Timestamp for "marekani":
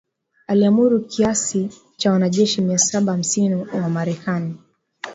3.89-4.57